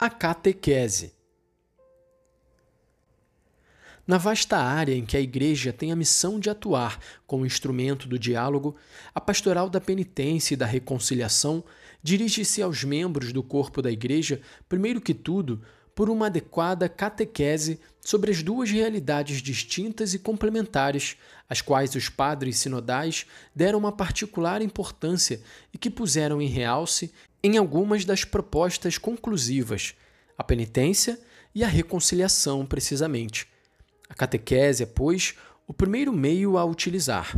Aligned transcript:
A 0.00 0.08
catequese. 0.08 1.12
Na 4.06 4.16
vasta 4.16 4.56
área 4.56 4.94
em 4.94 5.04
que 5.04 5.16
a 5.16 5.20
Igreja 5.20 5.72
tem 5.72 5.90
a 5.90 5.96
missão 5.96 6.38
de 6.38 6.48
atuar 6.48 7.00
como 7.26 7.44
instrumento 7.44 8.06
do 8.06 8.16
diálogo, 8.16 8.76
a 9.12 9.20
pastoral 9.20 9.68
da 9.68 9.80
penitência 9.80 10.54
e 10.54 10.56
da 10.56 10.66
reconciliação 10.66 11.64
dirige-se 12.00 12.62
aos 12.62 12.84
membros 12.84 13.32
do 13.32 13.42
corpo 13.42 13.82
da 13.82 13.90
Igreja, 13.90 14.40
primeiro 14.68 15.00
que 15.00 15.12
tudo, 15.12 15.64
por 15.98 16.08
uma 16.08 16.26
adequada 16.26 16.88
catequese 16.88 17.80
sobre 18.00 18.30
as 18.30 18.40
duas 18.40 18.70
realidades 18.70 19.42
distintas 19.42 20.14
e 20.14 20.18
complementares, 20.20 21.16
às 21.50 21.60
quais 21.60 21.96
os 21.96 22.08
padres 22.08 22.58
sinodais 22.58 23.26
deram 23.52 23.80
uma 23.80 23.90
particular 23.90 24.62
importância 24.62 25.42
e 25.74 25.76
que 25.76 25.90
puseram 25.90 26.40
em 26.40 26.46
realce 26.46 27.12
em 27.42 27.56
algumas 27.56 28.04
das 28.04 28.22
propostas 28.22 28.96
conclusivas, 28.96 29.96
a 30.38 30.44
penitência 30.44 31.18
e 31.52 31.64
a 31.64 31.66
reconciliação, 31.66 32.64
precisamente. 32.64 33.48
A 34.08 34.14
catequese 34.14 34.84
é, 34.84 34.86
pois, 34.86 35.34
o 35.66 35.74
primeiro 35.74 36.12
meio 36.12 36.56
a 36.56 36.64
utilizar. 36.64 37.36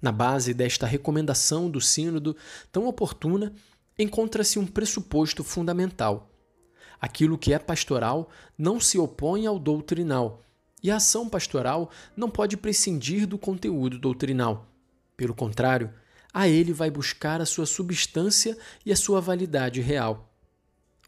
Na 0.00 0.10
base 0.10 0.54
desta 0.54 0.86
recomendação 0.86 1.70
do 1.70 1.82
Sínodo, 1.82 2.34
tão 2.72 2.86
oportuna, 2.86 3.52
encontra-se 3.98 4.58
um 4.58 4.66
pressuposto 4.66 5.44
fundamental 5.44 6.27
Aquilo 7.00 7.38
que 7.38 7.52
é 7.52 7.58
pastoral 7.58 8.30
não 8.56 8.80
se 8.80 8.98
opõe 8.98 9.46
ao 9.46 9.58
doutrinal, 9.58 10.42
e 10.82 10.90
a 10.90 10.96
ação 10.96 11.28
pastoral 11.28 11.90
não 12.16 12.30
pode 12.30 12.56
prescindir 12.56 13.26
do 13.26 13.38
conteúdo 13.38 13.98
doutrinal. 13.98 14.66
Pelo 15.16 15.34
contrário, 15.34 15.92
a 16.32 16.48
ele 16.48 16.72
vai 16.72 16.90
buscar 16.90 17.40
a 17.40 17.46
sua 17.46 17.66
substância 17.66 18.56
e 18.84 18.92
a 18.92 18.96
sua 18.96 19.20
validade 19.20 19.80
real. 19.80 20.32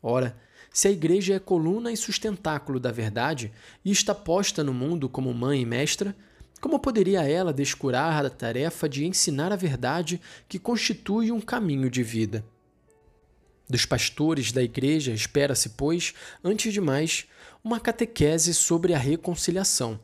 Ora, 0.03 0.37
se 0.73 0.89
a 0.89 0.91
Igreja 0.91 1.35
é 1.35 1.39
coluna 1.39 1.93
e 1.93 1.97
sustentáculo 1.97 2.79
da 2.79 2.93
verdade 2.93 3.53
e 3.85 3.91
está 3.91 4.15
posta 4.15 4.63
no 4.63 4.73
mundo 4.73 5.09
como 5.09 5.35
mãe 5.35 5.63
e 5.63 5.67
mestra, 5.67 6.17
como 6.61 6.79
poderia 6.79 7.23
ela 7.29 7.53
descurar 7.53 8.25
a 8.25 8.31
tarefa 8.31 8.89
de 8.89 9.07
ensinar 9.07 9.53
a 9.53 9.57
verdade 9.57 10.21
que 10.49 10.59
constitui 10.59 11.33
um 11.33 11.41
caminho 11.41 11.91
de 11.91 12.03
vida? 12.03 12.45
Dos 13.71 13.87
pastores 13.87 14.51
da 14.51 14.61
igreja 14.61 15.13
espera-se, 15.13 15.69
pois, 15.71 16.13
antes 16.43 16.73
de 16.73 16.81
mais, 16.81 17.27
uma 17.63 17.79
catequese 17.79 18.53
sobre 18.53 18.93
a 18.93 18.99
reconciliação. 18.99 20.01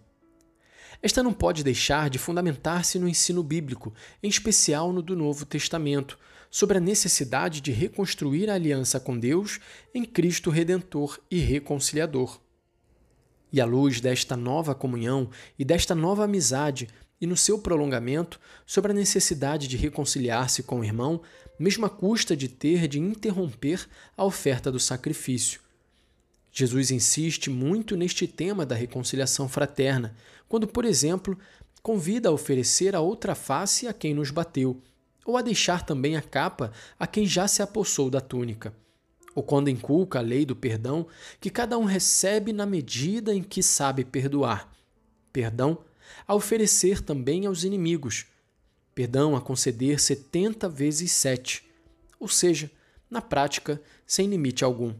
Esta 1.03 1.20
não 1.20 1.33
pode 1.33 1.64
deixar 1.64 2.08
de 2.08 2.17
fundamentar-se 2.17 2.97
no 2.97 3.08
ensino 3.08 3.42
bíblico, 3.42 3.92
em 4.23 4.28
especial 4.28 4.92
no 4.92 5.03
do 5.03 5.17
Novo 5.17 5.45
Testamento, 5.45 6.17
sobre 6.48 6.78
a 6.78 6.81
necessidade 6.81 7.61
de 7.61 7.73
reconstruir 7.73 8.48
a 8.48 8.55
aliança 8.55 9.00
com 9.00 9.19
Deus 9.19 9.58
em 9.92 10.05
Cristo 10.05 10.48
Redentor 10.48 11.19
e 11.28 11.41
Reconciliador. 11.41 12.41
E 13.53 13.61
à 13.61 13.67
luz 13.67 14.01
desta 14.01 14.36
nova 14.36 14.77
comunhão 14.77 15.28
e 15.58 15.64
desta 15.64 15.92
nova 15.92 16.23
amizade, 16.23 16.89
e 17.20 17.27
no 17.27 17.36
seu 17.36 17.59
prolongamento 17.59 18.41
sobre 18.67 18.92
a 18.92 18.95
necessidade 18.95 19.67
de 19.69 19.77
reconciliar-se 19.77 20.62
com 20.62 20.81
o 20.81 20.84
irmão, 20.84 21.23
mesmo 21.58 21.86
à 21.86 21.91
custa 21.91 22.36
de 22.36 22.48
ter 22.48 22.86
de 22.86 22.98
interromper 22.98 23.86
a 24.17 24.25
oferta 24.25 24.70
do 24.70 24.78
sacrifício. 24.78 25.61
Jesus 26.53 26.91
insiste 26.91 27.50
muito 27.50 27.97
neste 27.97 28.27
tema 28.27 28.64
da 28.64 28.75
reconciliação 28.75 29.48
fraterna, 29.48 30.14
quando, 30.48 30.67
por 30.67 30.84
exemplo, 30.84 31.39
convida 31.83 32.28
a 32.28 32.33
oferecer 32.33 32.97
a 32.97 33.00
outra 33.00 33.34
face 33.34 33.86
a 33.86 33.92
quem 33.92 34.14
nos 34.14 34.30
bateu, 34.30 34.80
ou 35.25 35.36
a 35.36 35.42
deixar 35.42 35.84
também 35.84 36.17
a 36.17 36.23
capa 36.23 36.73
a 36.98 37.06
quem 37.06 37.27
já 37.27 37.47
se 37.48 37.62
apossou 37.62 38.08
da 38.08 38.20
túnica. 38.20 38.75
Ou 39.34 39.42
quando 39.42 39.69
inculca 39.69 40.19
a 40.19 40.23
lei 40.23 40.47
do 40.47 40.56
perdão, 40.56 41.06
que 41.39 41.51
cada 41.51 41.77
um 41.77 41.84
recebe 41.84 42.53
na 42.53 42.64
medida 42.64 43.34
em 43.34 43.42
que 43.42 43.62
sabe 43.62 44.03
perdoar. 44.03 44.73
Perdão 45.30 45.78
a 46.27 46.35
oferecer 46.35 47.01
também 47.01 47.47
aos 47.47 47.64
inimigos, 47.64 48.27
perdão 48.95 49.36
a 49.36 49.41
conceder 49.41 50.01
setenta 50.01 50.69
vezes 50.69 51.13
sete, 51.13 51.69
ou 52.19 52.29
seja, 52.29 52.70
na 53.11 53.20
prática, 53.20 53.80
sem 54.07 54.29
limite 54.29 54.64
algum. 54.64 54.95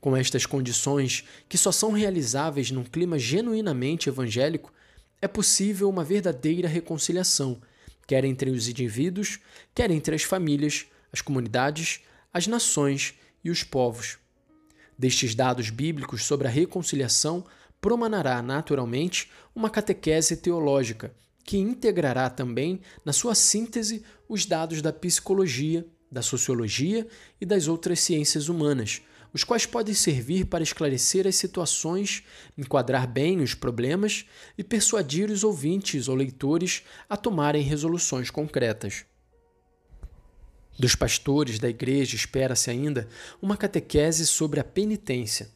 Com 0.00 0.16
estas 0.16 0.44
condições, 0.46 1.24
que 1.48 1.56
só 1.56 1.70
são 1.70 1.92
realizáveis 1.92 2.70
num 2.70 2.84
clima 2.84 3.18
genuinamente 3.18 4.08
evangélico, 4.08 4.72
é 5.20 5.28
possível 5.28 5.88
uma 5.88 6.02
verdadeira 6.02 6.68
reconciliação, 6.68 7.60
quer 8.06 8.24
entre 8.24 8.50
os 8.50 8.68
indivíduos, 8.68 9.38
quer 9.74 9.90
entre 9.90 10.14
as 10.14 10.22
famílias, 10.22 10.86
as 11.12 11.20
comunidades, 11.20 12.00
as 12.34 12.46
nações 12.46 13.14
e 13.44 13.50
os 13.50 13.62
povos. 13.62 14.18
Destes 14.98 15.34
dados 15.34 15.70
bíblicos 15.70 16.24
sobre 16.24 16.48
a 16.48 16.50
reconciliação, 16.50 17.44
promanará 17.82 18.40
naturalmente 18.40 19.28
uma 19.52 19.68
catequese 19.68 20.36
teológica, 20.36 21.12
que 21.44 21.58
integrará 21.58 22.30
também 22.30 22.80
na 23.04 23.12
sua 23.12 23.34
síntese 23.34 24.04
os 24.28 24.46
dados 24.46 24.80
da 24.80 24.92
psicologia, 24.92 25.84
da 26.10 26.22
sociologia 26.22 27.06
e 27.40 27.44
das 27.44 27.66
outras 27.66 27.98
ciências 27.98 28.48
humanas, 28.48 29.02
os 29.34 29.42
quais 29.42 29.66
podem 29.66 29.94
servir 29.94 30.46
para 30.46 30.62
esclarecer 30.62 31.26
as 31.26 31.34
situações, 31.34 32.22
enquadrar 32.56 33.08
bem 33.08 33.40
os 33.40 33.52
problemas 33.52 34.26
e 34.56 34.62
persuadir 34.62 35.28
os 35.28 35.42
ouvintes 35.42 36.06
ou 36.06 36.14
leitores 36.14 36.84
a 37.08 37.16
tomarem 37.16 37.62
resoluções 37.62 38.30
concretas. 38.30 39.04
Dos 40.78 40.94
pastores 40.94 41.58
da 41.58 41.68
igreja 41.68 42.14
espera-se 42.14 42.70
ainda 42.70 43.08
uma 43.40 43.56
catequese 43.56 44.24
sobre 44.24 44.60
a 44.60 44.64
penitência 44.64 45.50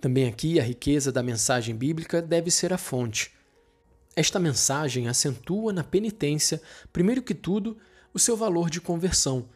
também 0.00 0.28
aqui 0.28 0.60
a 0.60 0.62
riqueza 0.62 1.10
da 1.10 1.22
mensagem 1.22 1.74
bíblica 1.74 2.22
deve 2.22 2.50
ser 2.50 2.72
a 2.72 2.78
fonte. 2.78 3.32
Esta 4.14 4.38
mensagem 4.38 5.08
acentua 5.08 5.72
na 5.72 5.82
penitência, 5.82 6.60
primeiro 6.92 7.22
que 7.22 7.34
tudo, 7.34 7.76
o 8.14 8.18
seu 8.18 8.36
valor 8.36 8.70
de 8.70 8.80
conversão, 8.80 9.48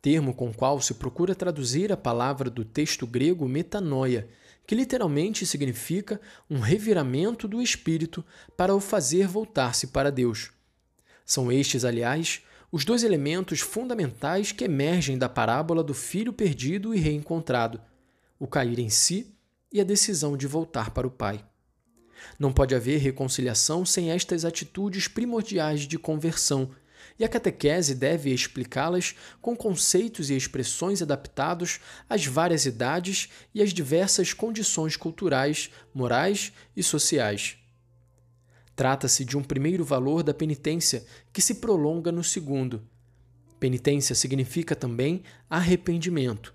termo 0.00 0.34
com 0.34 0.48
o 0.48 0.54
qual 0.54 0.80
se 0.80 0.94
procura 0.94 1.34
traduzir 1.34 1.92
a 1.92 1.96
palavra 1.96 2.48
do 2.48 2.64
texto 2.64 3.06
grego 3.06 3.48
metanoia, 3.48 4.28
que 4.66 4.74
literalmente 4.74 5.44
significa 5.44 6.20
um 6.48 6.60
reviramento 6.60 7.46
do 7.46 7.60
espírito 7.60 8.24
para 8.56 8.74
o 8.74 8.80
fazer 8.80 9.26
voltar-se 9.26 9.88
para 9.88 10.12
Deus. 10.12 10.50
São 11.26 11.50
estes, 11.50 11.84
aliás, 11.84 12.42
os 12.72 12.84
dois 12.84 13.02
elementos 13.02 13.60
fundamentais 13.60 14.52
que 14.52 14.64
emergem 14.64 15.18
da 15.18 15.28
parábola 15.28 15.82
do 15.82 15.92
filho 15.92 16.32
perdido 16.32 16.94
e 16.94 16.98
reencontrado: 16.98 17.80
o 18.38 18.46
cair 18.46 18.78
em 18.78 18.88
si 18.88 19.34
e 19.72 19.80
a 19.80 19.84
decisão 19.84 20.36
de 20.36 20.46
voltar 20.46 20.90
para 20.90 21.06
o 21.06 21.10
Pai. 21.10 21.44
Não 22.38 22.52
pode 22.52 22.74
haver 22.74 22.98
reconciliação 22.98 23.84
sem 23.84 24.10
estas 24.10 24.44
atitudes 24.44 25.08
primordiais 25.08 25.82
de 25.82 25.98
conversão, 25.98 26.70
e 27.18 27.24
a 27.24 27.28
catequese 27.28 27.94
deve 27.94 28.32
explicá-las 28.32 29.14
com 29.40 29.56
conceitos 29.56 30.30
e 30.30 30.36
expressões 30.36 31.02
adaptados 31.02 31.80
às 32.08 32.24
várias 32.26 32.66
idades 32.66 33.28
e 33.54 33.62
às 33.62 33.72
diversas 33.72 34.32
condições 34.32 34.96
culturais, 34.96 35.70
morais 35.94 36.52
e 36.76 36.82
sociais. 36.82 37.56
Trata-se 38.74 39.24
de 39.24 39.36
um 39.36 39.42
primeiro 39.42 39.84
valor 39.84 40.22
da 40.22 40.32
penitência 40.32 41.04
que 41.32 41.42
se 41.42 41.56
prolonga 41.56 42.10
no 42.10 42.24
segundo. 42.24 42.82
Penitência 43.58 44.14
significa 44.14 44.74
também 44.74 45.22
arrependimento. 45.50 46.54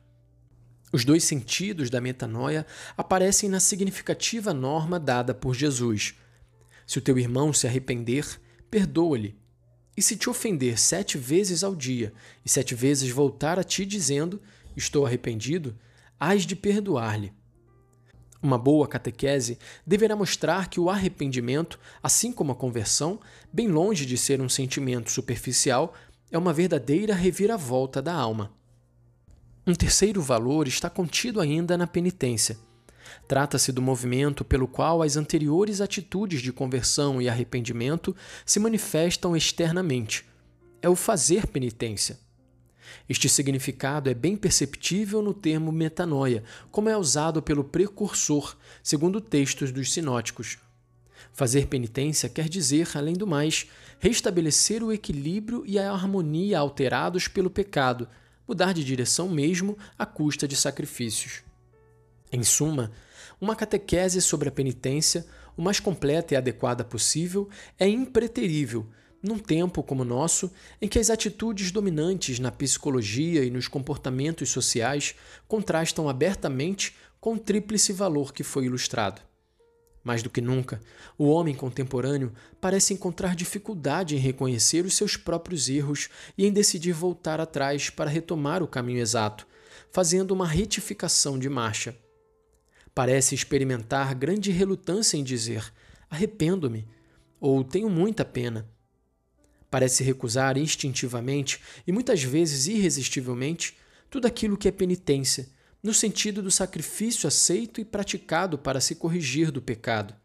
Os 0.95 1.03
dois 1.03 1.25
sentidos 1.25 1.89
da 1.89 2.00
metanoia 2.00 2.66
aparecem 2.95 3.50
na 3.50 3.59
significativa 3.59 4.53
norma 4.53 4.97
dada 4.97 5.33
por 5.33 5.53
Jesus. 5.53 6.16
Se 6.88 6.97
o 6.97 7.01
teu 7.01 7.19
irmão 7.19 7.51
se 7.51 7.67
arrepender, 7.67 8.39
perdoa-lhe. 8.72 9.35
E 9.97 10.01
se 10.01 10.16
te 10.16 10.29
ofender 10.29 10.79
sete 10.79 11.17
vezes 11.17 11.66
ao 11.66 11.75
dia, 11.75 12.13
e 12.45 12.50
sete 12.50 12.73
vezes 12.73 13.09
voltar 13.09 13.59
a 13.59 13.63
ti 13.66 13.85
dizendo: 13.85 14.41
Estou 14.73 15.06
arrependido, 15.06 15.77
hás 16.18 16.45
de 16.45 16.56
perdoar-lhe. 16.56 17.33
Uma 18.41 18.57
boa 18.57 18.88
catequese 18.88 19.59
deverá 19.86 20.15
mostrar 20.15 20.69
que 20.69 20.80
o 20.80 20.89
arrependimento, 20.89 21.77
assim 22.01 22.31
como 22.31 22.53
a 22.53 22.56
conversão, 22.56 23.19
bem 23.51 23.68
longe 23.68 24.06
de 24.06 24.18
ser 24.18 24.39
um 24.39 24.48
sentimento 24.48 25.12
superficial, 25.12 25.94
é 26.31 26.38
uma 26.38 26.53
verdadeira 26.53 27.13
reviravolta 27.13 28.01
da 28.01 28.13
alma. 28.13 28.56
Um 29.67 29.73
terceiro 29.73 30.21
valor 30.21 30.67
está 30.67 30.91
contido 30.91 31.41
ainda 31.41 31.75
na 31.75 31.88
penitência. 31.88 32.56
Trata-se 33.27 33.71
do 33.71 33.81
movimento 33.81 34.45
pelo 34.45 34.67
qual 34.67 35.01
as 35.01 35.17
anteriores 35.17 35.81
atitudes 35.81 36.44
de 36.44 36.53
conversão 36.53 37.19
e 37.19 37.27
arrependimento 37.27 38.15
se 38.45 38.59
manifestam 38.59 39.35
externamente. 39.35 40.23
É 40.83 40.88
o 40.88 40.95
fazer 40.95 41.47
penitência. 41.47 42.19
Este 43.09 43.27
significado 43.27 44.07
é 44.07 44.13
bem 44.13 44.38
perceptível 44.38 45.23
no 45.23 45.33
termo 45.33 45.71
metanoia, 45.71 46.44
como 46.69 46.88
é 46.88 46.95
usado 46.95 47.41
pelo 47.41 47.63
precursor, 47.63 48.56
segundo 48.83 49.19
textos 49.19 49.71
dos 49.71 49.91
sinóticos. 49.91 50.59
Fazer 51.33 51.65
penitência 51.65 52.29
quer 52.29 52.47
dizer, 52.47 52.89
além 52.94 53.15
do 53.15 53.25
mais, 53.25 53.65
restabelecer 54.00 54.83
o 54.83 54.94
equilíbrio 54.94 55.63
e 55.65 55.79
a 55.79 55.91
harmonia 55.91 56.59
alterados 56.59 57.27
pelo 57.27 57.50
pecado, 57.50 58.07
mudar 58.47 58.74
de 58.74 58.83
direção 58.83 59.30
mesmo 59.30 59.77
à 59.97 60.06
custa 60.06 60.47
de 60.47 60.56
sacrifícios. 60.56 61.44
Em 62.31 62.44
suma, 62.44 62.92
uma 63.39 63.56
catequese 63.56 64.21
sobre 64.21 64.50
a 64.50 64.51
penitência, 64.51 65.25
o 65.57 65.62
mais 65.62 65.80
completa 65.80 66.33
e 66.33 66.38
adequada 66.38 66.83
possível, 66.83 67.50
é 67.80 67.88
impreterível 67.88 68.86
num 69.21 69.39
tempo 69.39 69.81
como 69.81 70.03
o 70.03 70.06
nosso, 70.06 70.51
em 70.80 70.88
que 70.88 71.00
as 71.00 71.09
atitudes 71.09 71.71
dominantes 71.71 72.39
na 72.39 72.51
psicologia 72.51 73.44
e 73.44 73.50
nos 73.50 73.68
comportamentos 73.68 74.50
sociais 74.50 75.15
contrastam 75.48 76.07
abertamente 76.07 76.95
com 77.19 77.33
o 77.33 77.39
tríplice 77.39 77.91
valor 77.91 78.31
que 78.31 78.44
foi 78.44 78.65
ilustrado. 78.65 79.21
Mais 80.06 80.24
do 80.24 80.30
que 80.30 80.40
nunca, 80.40 80.80
o 81.18 81.25
homem 81.28 81.54
contemporâneo 81.54 82.31
parece 82.62 82.94
encontrar 82.94 83.36
dificuldade 83.36 84.16
em 84.16 84.19
reconhecer 84.19 84.86
os 84.86 84.96
seus 84.96 85.18
próprios 85.18 85.68
erros 85.68 86.07
e 86.38 86.46
em 86.46 86.54
decidir 86.54 86.94
voltar 86.94 87.42
atrás 87.42 87.90
para 87.90 88.10
retomar 88.10 88.63
o 88.63 88.68
caminho 88.68 89.02
exato, 89.02 89.46
fazendo 89.92 90.31
uma 90.31 90.48
retificação 90.48 91.38
de 91.38 91.50
marcha. 91.50 91.94
Parece 92.94 93.36
experimentar 93.36 94.16
grande 94.16 94.52
relutância 94.52 95.18
em 95.18 95.24
dizer: 95.24 95.74
arrependo-me, 96.10 96.88
ou 97.42 97.63
tenho 97.63 97.90
muita 97.90 98.24
pena 98.24 98.66
Parece 99.75 100.06
recusar 100.06 100.58
instintivamente 100.58 101.60
e 101.86 101.92
muitas 101.92 102.24
vezes 102.24 102.66
irresistivelmente 102.66 103.75
tudo 104.10 104.25
aquilo 104.25 104.56
que 104.56 104.69
é 104.69 104.72
penitência, 104.72 105.50
no 105.86 105.94
sentido 105.94 106.42
do 106.42 106.50
sacrifício 106.50 107.28
aceito 107.28 107.80
e 107.80 107.86
praticado 107.86 108.58
para 108.58 108.82
se 108.82 108.96
corrigir 108.96 109.52
do 109.52 109.62
pecado. 109.62 110.16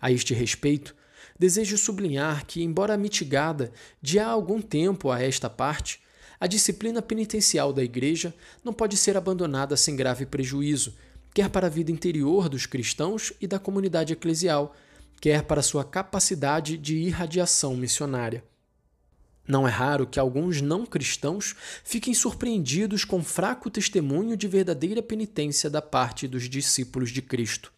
A 0.00 0.10
este 0.10 0.32
respeito, 0.32 0.96
desejo 1.38 1.76
sublinhar 1.76 2.46
que, 2.46 2.62
embora 2.62 2.96
mitigada 2.96 3.70
de 4.00 4.18
há 4.18 4.26
algum 4.26 4.62
tempo 4.62 5.10
a 5.10 5.20
esta 5.20 5.50
parte, 5.50 6.00
a 6.40 6.46
disciplina 6.46 7.02
penitencial 7.02 7.74
da 7.74 7.84
Igreja 7.84 8.34
não 8.64 8.72
pode 8.72 8.96
ser 8.96 9.18
abandonada 9.18 9.76
sem 9.76 9.94
grave 9.94 10.24
prejuízo, 10.24 10.94
quer 11.34 11.50
para 11.50 11.66
a 11.66 11.70
vida 11.70 11.92
interior 11.92 12.48
dos 12.48 12.64
cristãos 12.64 13.34
e 13.42 13.46
da 13.46 13.58
comunidade 13.58 14.14
eclesial, 14.14 14.74
quer 15.20 15.42
para 15.42 15.60
sua 15.60 15.84
capacidade 15.84 16.78
de 16.78 16.96
irradiação 16.96 17.76
missionária. 17.76 18.42
Não 19.46 19.68
é 19.68 19.70
raro 19.70 20.06
que 20.06 20.18
alguns 20.18 20.62
não 20.62 20.86
cristãos 20.86 21.54
fiquem 21.84 22.14
surpreendidos 22.14 23.04
com 23.04 23.22
fraco 23.22 23.68
testemunho 23.70 24.36
de 24.36 24.48
verdadeira 24.48 25.02
penitência 25.02 25.68
da 25.68 25.82
parte 25.82 26.26
dos 26.26 26.48
discípulos 26.48 27.10
de 27.10 27.20
Cristo. 27.20 27.72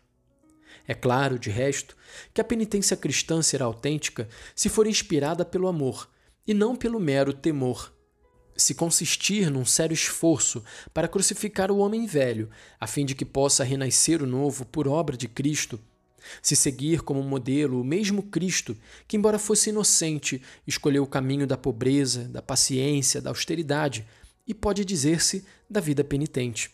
É 0.87 0.95
claro, 0.95 1.39
de 1.39 1.51
resto, 1.51 1.97
que 2.33 2.41
a 2.41 2.45
penitência 2.45 2.97
cristã 2.97 3.43
será 3.43 3.65
autêntica 3.65 4.29
se 4.55 4.69
for 4.69 4.87
inspirada 4.87 5.45
pelo 5.45 5.67
amor 5.67 6.09
e 6.47 6.55
não 6.55 6.77
pelo 6.77 7.01
mero 7.01 7.33
temor. 7.33 7.93
Se 8.57 8.75
consistir 8.75 9.51
num 9.51 9.65
sério 9.65 9.93
esforço 9.93 10.65
para 10.95 11.09
crucificar 11.09 11.71
o 11.71 11.79
homem 11.79 12.07
velho, 12.07 12.49
a 12.81 12.87
fim 12.87 13.05
de 13.05 13.15
que 13.15 13.25
possa 13.25 13.65
renascer 13.65 14.23
o 14.23 14.27
novo 14.27 14.65
por 14.65 14.87
obra 14.87 15.17
de 15.17 15.27
Cristo, 15.27 15.81
se 16.43 16.57
seguir 16.57 17.03
como 17.03 17.23
modelo 17.23 17.81
o 17.81 17.85
mesmo 17.85 18.23
Cristo, 18.23 18.77
que, 19.07 19.17
embora 19.17 19.39
fosse 19.39 19.71
inocente, 19.71 20.43
escolheu 20.67 21.03
o 21.03 21.07
caminho 21.07 21.47
da 21.47 21.57
pobreza, 21.57 22.25
da 22.25 22.43
paciência, 22.43 23.21
da 23.21 23.31
austeridade 23.31 24.07
e 24.47 24.55
pode 24.55 24.85
dizer-se 24.85 25.45
da 25.69 25.81
vida 25.81 26.05
penitente. 26.05 26.71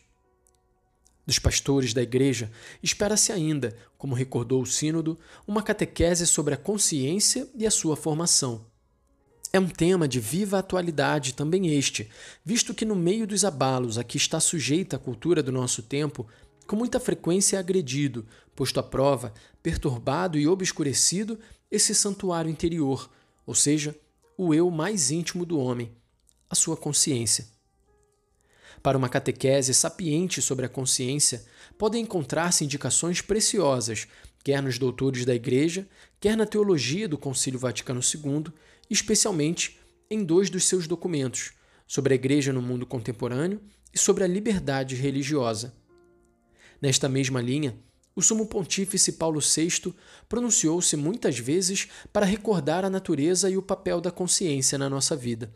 Dos 1.25 1.39
pastores 1.39 1.93
da 1.93 2.01
Igreja, 2.01 2.51
espera-se 2.81 3.31
ainda, 3.31 3.75
como 3.97 4.13
recordou 4.13 4.61
o 4.61 4.65
Sínodo, 4.65 5.17
uma 5.47 5.63
catequese 5.63 6.27
sobre 6.27 6.53
a 6.53 6.57
consciência 6.57 7.47
e 7.55 7.65
a 7.65 7.71
sua 7.71 7.95
formação. 7.95 8.65
É 9.55 9.59
um 9.59 9.69
tema 9.69 10.07
de 10.07 10.19
viva 10.19 10.57
atualidade 10.57 11.35
também 11.35 11.77
este, 11.77 12.09
visto 12.43 12.73
que, 12.73 12.83
no 12.83 12.95
meio 12.95 13.27
dos 13.27 13.45
abalos 13.45 13.97
a 13.97 14.03
que 14.03 14.17
está 14.17 14.39
sujeita 14.39 14.95
a 14.95 14.99
cultura 14.99 15.43
do 15.43 15.51
nosso 15.51 15.83
tempo, 15.83 16.27
com 16.67 16.75
muita 16.75 16.99
frequência 16.99 17.57
é 17.57 17.59
agredido, 17.59 18.25
posto 18.55 18.79
à 18.79 18.83
prova, 18.83 19.33
perturbado 19.61 20.37
e 20.37 20.47
obscurecido 20.47 21.39
esse 21.69 21.93
santuário 21.95 22.49
interior, 22.49 23.09
ou 23.45 23.55
seja, 23.55 23.95
o 24.37 24.53
eu 24.53 24.69
mais 24.69 25.11
íntimo 25.11 25.45
do 25.45 25.59
homem, 25.59 25.91
a 26.49 26.55
sua 26.55 26.77
consciência. 26.77 27.47
Para 28.81 28.97
uma 28.97 29.09
catequese 29.09 29.73
sapiente 29.73 30.41
sobre 30.41 30.65
a 30.65 30.69
consciência, 30.69 31.45
podem 31.77 32.03
encontrar-se 32.03 32.63
indicações 32.65 33.21
preciosas, 33.21 34.07
quer 34.43 34.61
nos 34.61 34.77
doutores 34.77 35.25
da 35.25 35.33
Igreja, 35.33 35.87
quer 36.19 36.35
na 36.35 36.45
teologia 36.45 37.07
do 37.07 37.17
Concílio 37.17 37.59
Vaticano 37.59 38.01
II, 38.01 38.51
especialmente 38.89 39.79
em 40.09 40.23
dois 40.23 40.49
dos 40.49 40.65
seus 40.65 40.85
documentos, 40.85 41.53
sobre 41.87 42.13
a 42.13 42.15
Igreja 42.15 42.51
no 42.51 42.61
mundo 42.61 42.85
contemporâneo 42.85 43.61
e 43.93 43.97
sobre 43.97 44.23
a 44.23 44.27
liberdade 44.27 44.95
religiosa. 44.95 45.73
Nesta 46.83 47.07
mesma 47.07 47.39
linha, 47.39 47.77
o 48.13 48.21
Sumo 48.21 48.45
Pontífice 48.45 49.13
Paulo 49.13 49.39
VI 49.39 49.93
pronunciou-se 50.27 50.97
muitas 50.97 51.39
vezes 51.39 51.87
para 52.11 52.25
recordar 52.25 52.83
a 52.83 52.89
natureza 52.89 53.49
e 53.49 53.55
o 53.55 53.61
papel 53.61 54.01
da 54.01 54.11
consciência 54.11 54.77
na 54.77 54.89
nossa 54.89 55.15
vida. 55.15 55.49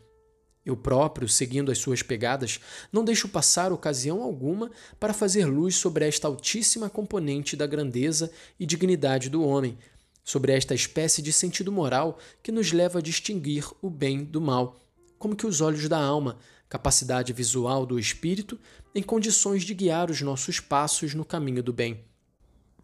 Eu 0.64 0.74
próprio, 0.74 1.28
seguindo 1.28 1.70
as 1.70 1.76
suas 1.76 2.00
pegadas, 2.00 2.60
não 2.90 3.04
deixo 3.04 3.28
passar 3.28 3.74
ocasião 3.74 4.22
alguma 4.22 4.70
para 4.98 5.12
fazer 5.12 5.44
luz 5.44 5.76
sobre 5.76 6.08
esta 6.08 6.26
altíssima 6.26 6.88
componente 6.88 7.54
da 7.54 7.66
grandeza 7.66 8.32
e 8.58 8.64
dignidade 8.64 9.28
do 9.28 9.44
homem, 9.44 9.76
sobre 10.24 10.52
esta 10.52 10.74
espécie 10.74 11.20
de 11.20 11.30
sentido 11.30 11.70
moral 11.70 12.18
que 12.42 12.50
nos 12.50 12.72
leva 12.72 13.00
a 13.00 13.02
distinguir 13.02 13.68
o 13.82 13.90
bem 13.90 14.24
do 14.24 14.40
mal, 14.40 14.80
como 15.18 15.36
que 15.36 15.46
os 15.46 15.60
olhos 15.60 15.90
da 15.90 15.98
alma, 15.98 16.38
capacidade 16.68 17.32
visual 17.32 17.86
do 17.86 17.98
espírito, 17.98 18.58
em 18.94 19.02
condições 19.02 19.64
de 19.64 19.74
guiar 19.74 20.10
os 20.10 20.20
nossos 20.20 20.60
passos 20.60 21.14
no 21.14 21.24
caminho 21.24 21.62
do 21.62 21.72
bem. 21.72 22.04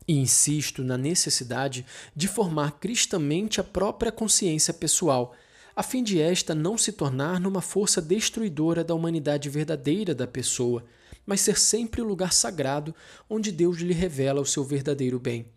E 0.06 0.18
insisto 0.18 0.82
na 0.84 0.98
necessidade 0.98 1.84
de 2.14 2.28
formar 2.28 2.78
cristamente 2.78 3.60
a 3.60 3.64
própria 3.64 4.12
consciência 4.12 4.72
pessoal, 4.72 5.34
a 5.76 5.82
fim 5.82 6.02
de 6.02 6.20
esta 6.20 6.54
não 6.54 6.78
se 6.78 6.92
tornar 6.92 7.40
numa 7.40 7.60
força 7.60 8.00
destruidora 8.00 8.84
da 8.84 8.94
humanidade 8.94 9.48
verdadeira 9.48 10.14
da 10.14 10.26
pessoa, 10.26 10.84
mas 11.26 11.40
ser 11.40 11.58
sempre 11.58 12.00
o 12.00 12.04
lugar 12.04 12.32
sagrado 12.32 12.94
onde 13.28 13.50
Deus 13.50 13.78
lhe 13.78 13.94
revela 13.94 14.40
o 14.40 14.46
seu 14.46 14.62
verdadeiro 14.62 15.18
bem. 15.18 15.53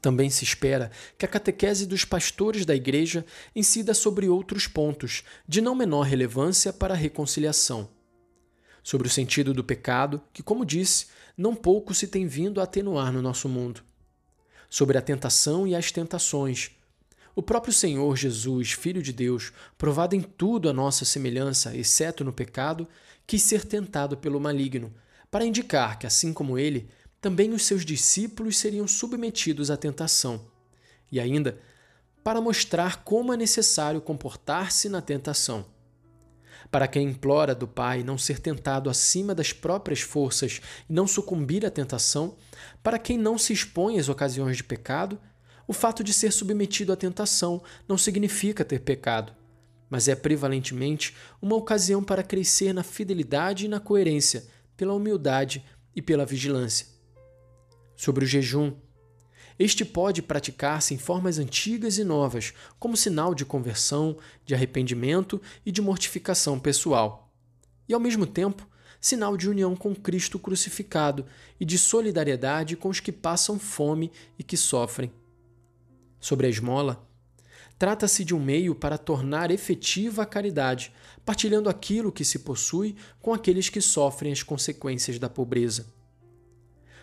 Também 0.00 0.30
se 0.30 0.44
espera 0.44 0.90
que 1.16 1.24
a 1.24 1.28
catequese 1.28 1.86
dos 1.86 2.04
pastores 2.04 2.64
da 2.64 2.74
Igreja 2.74 3.24
incida 3.54 3.92
sobre 3.92 4.28
outros 4.28 4.66
pontos, 4.66 5.24
de 5.46 5.60
não 5.60 5.74
menor 5.74 6.02
relevância 6.02 6.72
para 6.72 6.94
a 6.94 6.96
reconciliação. 6.96 7.88
Sobre 8.82 9.08
o 9.08 9.10
sentido 9.10 9.52
do 9.52 9.64
pecado, 9.64 10.22
que, 10.32 10.42
como 10.42 10.64
disse, 10.64 11.06
não 11.36 11.54
pouco 11.54 11.92
se 11.92 12.06
tem 12.06 12.26
vindo 12.26 12.60
a 12.60 12.64
atenuar 12.64 13.12
no 13.12 13.20
nosso 13.20 13.48
mundo. 13.48 13.82
Sobre 14.70 14.96
a 14.96 15.02
tentação 15.02 15.66
e 15.66 15.74
as 15.74 15.90
tentações. 15.90 16.70
O 17.34 17.42
próprio 17.42 17.72
Senhor 17.72 18.16
Jesus, 18.16 18.72
Filho 18.72 19.02
de 19.02 19.12
Deus, 19.12 19.52
provado 19.76 20.14
em 20.14 20.20
tudo 20.20 20.68
a 20.68 20.72
nossa 20.72 21.04
semelhança, 21.04 21.76
exceto 21.76 22.24
no 22.24 22.32
pecado, 22.32 22.88
quis 23.26 23.42
ser 23.42 23.64
tentado 23.64 24.16
pelo 24.16 24.40
maligno, 24.40 24.92
para 25.30 25.44
indicar 25.44 25.98
que, 25.98 26.06
assim 26.06 26.32
como 26.32 26.58
ele, 26.58 26.88
também 27.20 27.52
os 27.52 27.64
seus 27.64 27.84
discípulos 27.84 28.58
seriam 28.58 28.86
submetidos 28.86 29.70
à 29.70 29.76
tentação. 29.76 30.46
E 31.10 31.18
ainda, 31.18 31.58
para 32.22 32.40
mostrar 32.40 33.02
como 33.02 33.32
é 33.32 33.36
necessário 33.36 34.00
comportar-se 34.00 34.88
na 34.88 35.00
tentação. 35.00 35.66
Para 36.70 36.86
quem 36.86 37.08
implora 37.08 37.54
do 37.54 37.66
Pai 37.66 38.02
não 38.02 38.18
ser 38.18 38.38
tentado 38.38 38.90
acima 38.90 39.34
das 39.34 39.52
próprias 39.52 40.00
forças 40.00 40.60
e 40.88 40.92
não 40.92 41.06
sucumbir 41.06 41.64
à 41.64 41.70
tentação, 41.70 42.36
para 42.82 42.98
quem 42.98 43.16
não 43.16 43.38
se 43.38 43.52
expõe 43.52 43.98
às 43.98 44.08
ocasiões 44.08 44.58
de 44.58 44.64
pecado, 44.64 45.18
o 45.66 45.72
fato 45.72 46.04
de 46.04 46.12
ser 46.12 46.30
submetido 46.30 46.92
à 46.92 46.96
tentação 46.96 47.62
não 47.86 47.96
significa 47.96 48.64
ter 48.64 48.80
pecado, 48.80 49.34
mas 49.88 50.08
é 50.08 50.14
prevalentemente 50.14 51.16
uma 51.40 51.56
ocasião 51.56 52.02
para 52.02 52.22
crescer 52.22 52.72
na 52.72 52.82
fidelidade 52.82 53.64
e 53.64 53.68
na 53.68 53.80
coerência, 53.80 54.46
pela 54.76 54.94
humildade 54.94 55.64
e 55.96 56.02
pela 56.02 56.26
vigilância 56.26 56.97
sobre 57.98 58.24
o 58.24 58.28
jejum. 58.28 58.72
Este 59.58 59.84
pode 59.84 60.22
praticar-se 60.22 60.94
em 60.94 60.98
formas 60.98 61.36
antigas 61.36 61.98
e 61.98 62.04
novas, 62.04 62.54
como 62.78 62.96
sinal 62.96 63.34
de 63.34 63.44
conversão, 63.44 64.16
de 64.46 64.54
arrependimento 64.54 65.42
e 65.66 65.72
de 65.72 65.82
mortificação 65.82 66.60
pessoal. 66.60 67.34
E, 67.88 67.92
ao 67.92 67.98
mesmo 67.98 68.24
tempo, 68.24 68.66
sinal 69.00 69.36
de 69.36 69.50
união 69.50 69.74
com 69.74 69.96
Cristo 69.96 70.38
crucificado 70.38 71.26
e 71.58 71.64
de 71.64 71.76
solidariedade 71.76 72.76
com 72.76 72.88
os 72.88 73.00
que 73.00 73.10
passam 73.10 73.58
fome 73.58 74.12
e 74.38 74.44
que 74.44 74.56
sofrem. 74.56 75.10
Sobre 76.20 76.46
a 76.46 76.50
esmola, 76.50 77.04
trata-se 77.76 78.24
de 78.24 78.34
um 78.34 78.40
meio 78.40 78.76
para 78.76 78.96
tornar 78.96 79.50
efetiva 79.50 80.22
a 80.22 80.26
caridade, 80.26 80.92
partilhando 81.24 81.68
aquilo 81.68 82.12
que 82.12 82.24
se 82.24 82.40
possui 82.40 82.94
com 83.20 83.34
aqueles 83.34 83.68
que 83.68 83.80
sofrem 83.80 84.32
as 84.32 84.42
consequências 84.44 85.18
da 85.18 85.28
pobreza 85.28 85.97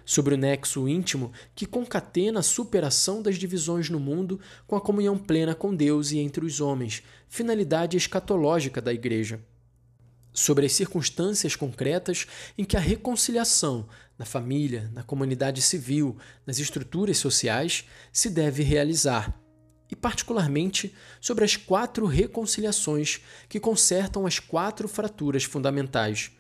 sobre 0.06 0.36
o 0.36 0.38
nexo 0.38 0.88
íntimo 0.88 1.34
que 1.56 1.66
concatena 1.66 2.40
a 2.40 2.44
superação 2.44 3.22
das 3.22 3.38
divisões 3.38 3.90
no 3.90 4.00
mundo 4.00 4.40
com 4.68 4.76
a 4.76 4.82
comunhão 4.82 5.18
plena 5.18 5.56
com 5.56 5.76
Deus 5.76 6.12
e 6.12 6.20
entre 6.20 6.46
os 6.46 6.62
homens, 6.62 7.02
finalidade 7.28 7.98
escatológica 7.98 8.82
da 8.82 8.94
Igreja. 8.94 9.44
sobre 10.36 10.66
as 10.66 10.74
circunstâncias 10.74 11.56
concretas 11.56 12.28
em 12.58 12.66
que 12.66 12.76
a 12.76 12.80
reconciliação 12.80 13.88
na 14.18 14.26
família, 14.26 14.92
na 14.94 15.02
comunidade 15.02 15.62
civil, 15.62 16.18
nas 16.46 16.60
estruturas 16.60 17.18
sociais 17.18 17.86
se 18.12 18.30
deve 18.30 18.62
realizar, 18.62 19.34
e 19.90 19.96
particularmente 19.96 20.94
sobre 21.22 21.46
as 21.46 21.56
quatro 21.56 22.06
reconciliações 22.06 23.22
que 23.48 23.60
consertam 23.60 24.26
as 24.26 24.40
quatro 24.40 24.88
fraturas 24.88 25.44
fundamentais: 25.44 26.32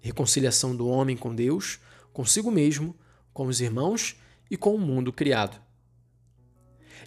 reconciliação 0.00 0.74
do 0.74 0.88
homem 0.88 1.16
com 1.16 1.34
Deus, 1.34 1.78
consigo 2.18 2.50
mesmo, 2.50 2.96
com 3.32 3.46
os 3.46 3.60
irmãos 3.60 4.16
e 4.50 4.56
com 4.56 4.74
o 4.74 4.78
mundo 4.78 5.12
criado. 5.12 5.56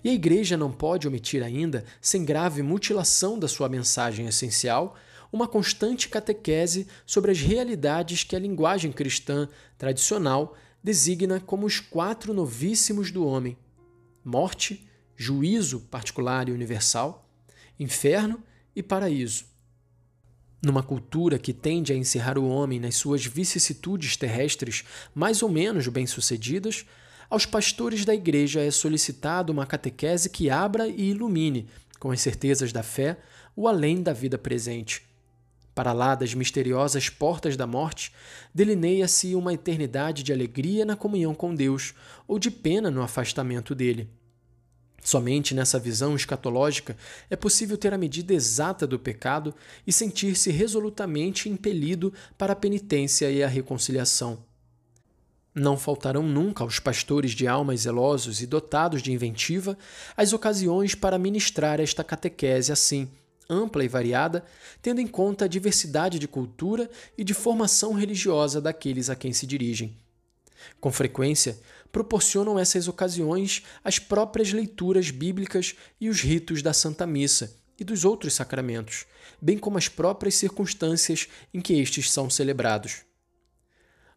E 0.01 0.08
a 0.08 0.13
Igreja 0.13 0.56
não 0.56 0.72
pode 0.72 1.06
omitir 1.06 1.44
ainda, 1.44 1.84
sem 2.00 2.24
grave 2.24 2.62
mutilação 2.62 3.38
da 3.38 3.46
sua 3.46 3.68
mensagem 3.68 4.25
essencial, 4.25 4.96
uma 5.30 5.50
constante 5.50 6.08
catequese 6.08 6.88
sobre 7.06 7.32
as 7.32 7.41
realidades 7.41 8.24
que 8.24 8.38
a 8.38 8.39
linguagem 8.39 8.89
cristã 8.89 9.50
tradicional 9.77 10.56
designa 10.82 11.41
como 11.41 11.65
os 11.65 11.82
quatro 11.82 12.34
novíssimos 12.34 13.12
do 13.12 13.25
homem: 13.25 13.58
morte, 14.24 14.88
juízo 15.18 15.82
particular 15.91 16.48
e 16.48 16.53
universal, 16.53 17.30
inferno 17.77 18.41
e 18.74 18.82
paraíso. 18.82 19.50
Numa 20.62 20.84
cultura 20.84 21.39
que 21.39 21.53
tende 21.53 21.91
a 21.91 21.96
encerrar 21.96 22.38
o 22.38 22.48
homem 22.48 22.80
nas 22.80 22.96
suas 22.96 23.25
vicissitudes 23.25 24.15
terrestres 24.15 24.84
mais 25.13 25.41
ou 25.41 25.50
menos 25.50 25.88
bem-sucedidas, 25.88 26.86
aos 27.30 27.46
pastores 27.46 28.06
da 28.06 28.13
igreja 28.13 28.62
é 28.62 28.70
solicitado 28.70 29.51
uma 29.51 29.65
catequese 29.65 30.30
que 30.30 30.50
abra 30.50 30.88
e 30.88 31.10
ilumine, 31.10 31.68
com 32.00 32.12
as 32.12 32.22
certezas 32.22 32.72
da 32.72 32.84
fé, 32.84 33.18
o 33.56 33.68
além 33.68 34.03
da 34.03 34.13
vida 34.13 34.38
presente 34.38 35.10
para 35.74 35.94
lá 35.94 36.15
das 36.15 36.34
misteriosas 36.34 37.10
portas 37.10 37.56
da 37.56 37.65
morte, 37.65 38.12
delineia-se 38.53 39.36
uma 39.36 39.53
eternidade 39.53 40.24
de 40.24 40.34
alegria 40.34 40.86
na 40.86 40.96
comunhão 40.96 41.34
com 41.34 41.56
Deus 41.56 41.94
ou 42.27 42.38
de 42.38 42.51
pena 42.51 42.91
no 42.91 43.01
afastamento 43.01 43.74
dele. 43.74 44.10
Somente 45.03 45.55
nessa 45.55 45.79
visão 45.79 46.15
escatológica 46.15 46.96
é 47.29 47.36
possível 47.36 47.77
ter 47.77 47.93
a 47.93 47.98
medida 47.98 48.34
exata 48.34 48.86
do 48.86 49.00
pecado 49.00 49.53
e 49.86 49.91
sentir-se 49.91 50.51
resolutamente 50.51 51.50
impelido 51.50 52.13
para 52.38 52.53
a 52.53 52.55
penitência 52.55 53.29
e 53.31 53.43
a 53.43 53.48
reconciliação. 53.48 54.43
Não 55.53 55.75
faltarão 55.75 56.24
nunca 56.24 56.63
aos 56.63 56.79
pastores 56.79 57.31
de 57.31 57.48
almas 57.48 57.81
zelosos 57.81 58.41
e 58.41 58.48
dotados 58.48 59.01
de 59.01 59.12
inventiva 59.12 59.77
as 60.15 60.31
ocasiões 60.31 60.96
para 60.96 61.17
ministrar 61.17 61.81
esta 61.81 62.03
catequese 62.03 62.72
assim, 62.72 63.10
ampla 63.50 63.84
e 63.84 63.88
variada, 63.88 64.46
tendo 64.81 65.01
em 65.01 65.08
conta 65.08 65.46
a 65.46 65.48
diversidade 65.48 66.20
de 66.20 66.27
cultura 66.27 66.89
e 67.17 67.24
de 67.24 67.34
formação 67.34 67.93
religiosa 67.93 68.62
daqueles 68.62 69.10
a 69.10 69.15
quem 69.15 69.34
se 69.34 69.46
dirigem. 69.46 69.98
Com 70.79 70.91
frequência, 70.91 71.60
proporcionam 71.91 72.57
essas 72.57 72.88
ocasiões 72.88 73.63
as 73.83 74.00
próprias 74.00 74.51
leituras 74.51 75.12
bíblicas 75.12 75.75
e 76.00 76.10
os 76.10 76.21
ritos 76.21 76.62
da 76.62 76.74
Santa 76.74 77.05
Missa 77.05 77.55
e 77.79 77.83
dos 77.83 78.05
outros 78.05 78.33
sacramentos, 78.33 79.05
bem 79.41 79.57
como 79.57 79.77
as 79.77 79.88
próprias 79.88 80.36
circunstâncias 80.36 81.27
em 81.53 81.60
que 81.60 81.74
estes 81.74 82.12
são 82.12 82.29
celebrados. 82.29 83.01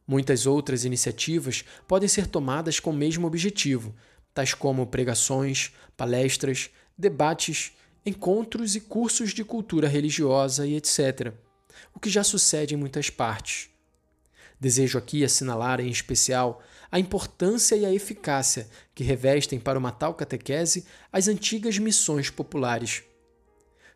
Muitas 0.06 0.46
outras 0.46 0.84
iniciativas 0.84 1.64
podem 1.88 2.08
ser 2.08 2.26
tomadas 2.26 2.78
com 2.78 2.90
o 2.90 2.94
mesmo 2.94 3.26
objetivo, 3.26 3.94
tais 4.34 4.52
como 4.52 4.86
pregações, 4.86 5.72
palestras, 5.96 6.70
debates 6.96 7.72
encontros 8.06 8.76
e 8.76 8.80
cursos 8.80 9.32
de 9.32 9.42
cultura 9.42 9.88
religiosa 9.88 10.66
e 10.66 10.76
etc., 10.76 11.32
o 11.94 11.98
que 11.98 12.10
já 12.10 12.22
sucede 12.22 12.74
em 12.74 12.76
muitas 12.76 13.08
partes. 13.08 13.70
Desejo 14.60 14.98
aqui 14.98 15.24
assinalar 15.24 15.80
em 15.80 15.88
especial 15.88 16.62
a 16.94 17.00
importância 17.00 17.74
e 17.74 17.84
a 17.84 17.92
eficácia 17.92 18.68
que 18.94 19.02
revestem 19.02 19.58
para 19.58 19.76
uma 19.76 19.90
tal 19.90 20.14
catequese 20.14 20.84
as 21.12 21.26
antigas 21.26 21.76
missões 21.76 22.30
populares. 22.30 23.02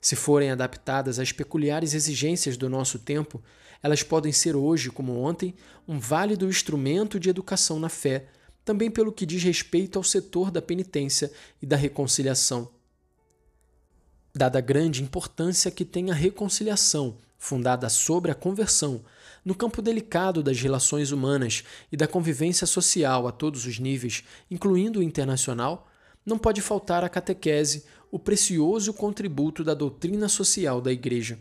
Se 0.01 0.17
forem 0.17 0.51
adaptadas 0.51 1.21
às 1.21 1.31
peculiares 1.31 1.95
exigências 1.95 2.57
do 2.57 2.69
nosso 2.69 2.99
tempo, 2.99 3.41
elas 3.81 4.03
podem 4.03 4.33
ser 4.33 4.57
hoje, 4.57 4.91
como 4.91 5.17
ontem, 5.17 5.55
um 5.87 5.97
válido 5.97 6.49
instrumento 6.49 7.21
de 7.21 7.31
educação 7.31 7.79
na 7.79 7.89
fé, 7.89 8.27
também 8.65 8.91
pelo 8.91 9.13
que 9.13 9.25
diz 9.25 9.45
respeito 9.45 9.97
ao 9.97 10.03
setor 10.03 10.51
da 10.51 10.61
penitência 10.61 11.31
e 11.63 11.67
da 11.67 11.77
reconciliação 11.77 12.69
dada 14.35 14.59
a 14.59 14.63
grande 14.63 15.03
importância 15.03 15.69
que 15.69 15.85
tem 15.85 16.13
a 16.13 16.15
reconciliação, 16.15 17.19
fundada 17.39 17.89
sobre 17.89 18.31
a 18.31 18.35
conversão, 18.35 19.01
no 19.45 19.55
campo 19.55 19.81
delicado 19.81 20.43
das 20.43 20.61
relações 20.61 21.13
humanas 21.13 21.65
e 21.91 21.97
da 21.97 22.09
convivência 22.09 22.67
social 22.67 23.27
a 23.27 23.33
todos 23.33 23.65
os 23.65 23.79
níveis, 23.79 24.25
incluindo 24.51 24.99
o 24.99 25.03
internacional, 25.03 25.89
não 26.27 26.37
pode 26.37 26.61
faltar 26.61 27.05
à 27.05 27.09
catequese 27.09 27.85
o 28.11 28.19
precioso 28.19 28.93
contributo 28.93 29.63
da 29.63 29.73
doutrina 29.73 30.29
social 30.29 30.81
da 30.81 30.93
Igreja. 30.93 31.39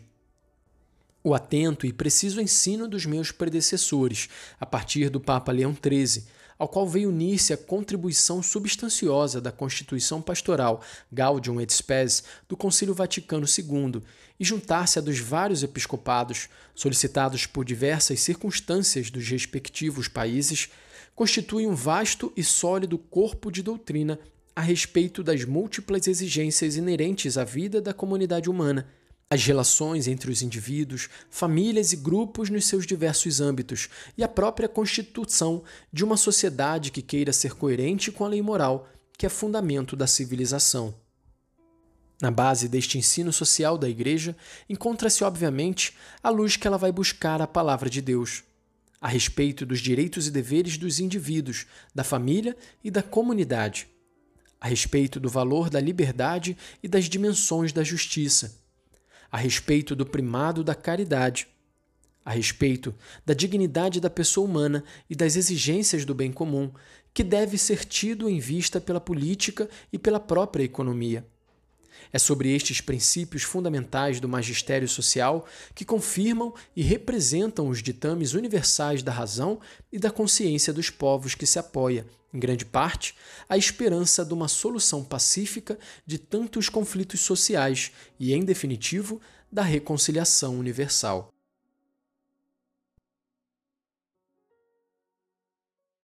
O 1.22 1.34
atento 1.34 1.84
e 1.84 1.92
preciso 1.92 2.40
ensino 2.40 2.86
dos 2.86 3.04
meus 3.04 3.32
predecessores, 3.32 4.28
a 4.58 4.64
partir 4.64 5.10
do 5.10 5.20
Papa 5.20 5.52
Leão 5.52 5.74
XIII, 5.74 6.24
ao 6.58 6.68
qual 6.68 6.88
veio 6.88 7.10
unir-se 7.10 7.52
a 7.52 7.56
contribuição 7.56 8.42
substanciosa 8.42 9.40
da 9.40 9.52
Constituição 9.52 10.20
Pastoral 10.20 10.80
Gaudium 11.12 11.60
et 11.60 11.70
Spes 11.72 12.24
do 12.48 12.56
Concílio 12.56 12.94
Vaticano 12.94 13.46
II 13.46 14.02
e 14.38 14.44
juntar-se 14.44 14.98
a 14.98 15.02
dos 15.02 15.18
vários 15.18 15.62
episcopados, 15.62 16.48
solicitados 16.74 17.46
por 17.46 17.64
diversas 17.64 18.20
circunstâncias 18.20 19.10
dos 19.10 19.28
respectivos 19.28 20.08
países, 20.08 20.68
constitui 21.14 21.66
um 21.66 21.74
vasto 21.74 22.32
e 22.36 22.44
sólido 22.44 22.98
corpo 22.98 23.50
de 23.50 23.62
doutrina 23.62 24.18
a 24.54 24.60
respeito 24.60 25.22
das 25.22 25.44
múltiplas 25.44 26.06
exigências 26.06 26.76
inerentes 26.76 27.36
à 27.36 27.44
vida 27.44 27.80
da 27.80 27.92
comunidade 27.92 28.48
humana 28.48 28.86
as 29.30 29.44
relações 29.44 30.08
entre 30.08 30.30
os 30.30 30.40
indivíduos, 30.40 31.08
famílias 31.30 31.92
e 31.92 31.96
grupos 31.96 32.48
nos 32.48 32.66
seus 32.66 32.86
diversos 32.86 33.40
âmbitos 33.40 33.88
e 34.16 34.24
a 34.24 34.28
própria 34.28 34.68
constituição 34.68 35.62
de 35.92 36.02
uma 36.02 36.16
sociedade 36.16 36.90
que 36.90 37.02
queira 37.02 37.32
ser 37.32 37.54
coerente 37.54 38.10
com 38.10 38.24
a 38.24 38.28
lei 38.28 38.40
moral, 38.40 38.88
que 39.18 39.26
é 39.26 39.28
fundamento 39.28 39.94
da 39.94 40.06
civilização. 40.06 40.94
Na 42.20 42.30
base 42.30 42.68
deste 42.68 42.98
ensino 42.98 43.32
social 43.32 43.78
da 43.78 43.88
Igreja 43.88 44.36
encontra-se, 44.68 45.22
obviamente, 45.22 45.96
a 46.22 46.30
luz 46.30 46.56
que 46.56 46.66
ela 46.66 46.76
vai 46.76 46.90
buscar 46.90 47.40
à 47.40 47.46
Palavra 47.46 47.88
de 47.88 48.00
Deus, 48.00 48.42
a 49.00 49.06
respeito 49.06 49.64
dos 49.64 49.80
direitos 49.80 50.26
e 50.26 50.30
deveres 50.30 50.76
dos 50.76 50.98
indivíduos, 50.98 51.66
da 51.94 52.02
família 52.02 52.56
e 52.82 52.90
da 52.90 53.02
comunidade, 53.02 53.86
a 54.60 54.66
respeito 54.66 55.20
do 55.20 55.28
valor 55.28 55.70
da 55.70 55.80
liberdade 55.80 56.56
e 56.82 56.88
das 56.88 57.04
dimensões 57.04 57.72
da 57.72 57.84
justiça 57.84 58.58
a 59.30 59.36
respeito 59.36 59.94
do 59.94 60.06
primado 60.06 60.64
da 60.64 60.74
caridade, 60.74 61.48
a 62.24 62.32
respeito 62.32 62.94
da 63.24 63.34
dignidade 63.34 64.00
da 64.00 64.10
pessoa 64.10 64.46
humana 64.46 64.84
e 65.08 65.14
das 65.14 65.36
exigências 65.36 66.04
do 66.04 66.14
bem 66.14 66.32
comum, 66.32 66.70
que 67.12 67.22
deve 67.22 67.56
ser 67.56 67.84
tido 67.84 68.28
em 68.28 68.38
vista 68.38 68.80
pela 68.80 69.00
política 69.00 69.68
e 69.92 69.98
pela 69.98 70.20
própria 70.20 70.64
economia. 70.64 71.26
É 72.12 72.18
sobre 72.18 72.54
estes 72.54 72.80
princípios 72.80 73.42
fundamentais 73.42 74.20
do 74.20 74.28
magistério 74.28 74.88
social 74.88 75.46
que 75.74 75.84
confirmam 75.84 76.54
e 76.74 76.82
representam 76.82 77.68
os 77.68 77.82
ditames 77.82 78.34
universais 78.34 79.02
da 79.02 79.12
razão 79.12 79.60
e 79.92 79.98
da 79.98 80.10
consciência 80.10 80.72
dos 80.72 80.90
povos 80.90 81.34
que 81.34 81.46
se 81.46 81.58
apoia, 81.58 82.06
em 82.32 82.38
grande 82.38 82.64
parte, 82.64 83.14
a 83.48 83.56
esperança 83.56 84.24
de 84.24 84.34
uma 84.34 84.48
solução 84.48 85.02
pacífica 85.02 85.78
de 86.06 86.18
tantos 86.18 86.68
conflitos 86.68 87.20
sociais 87.20 87.90
e, 88.18 88.32
em 88.34 88.44
definitivo, 88.44 89.20
da 89.50 89.62
reconciliação 89.62 90.58
universal. 90.58 91.32